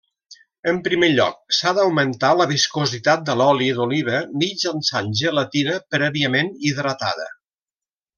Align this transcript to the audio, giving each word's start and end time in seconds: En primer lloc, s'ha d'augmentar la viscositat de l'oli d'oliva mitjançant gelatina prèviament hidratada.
En 0.69 0.77
primer 0.85 1.07
lloc, 1.17 1.35
s'ha 1.57 1.73
d'augmentar 1.79 2.31
la 2.39 2.47
viscositat 2.51 3.27
de 3.29 3.35
l'oli 3.41 3.67
d'oliva 3.81 4.23
mitjançant 4.45 5.13
gelatina 5.21 5.77
prèviament 5.97 6.51
hidratada. 6.71 7.29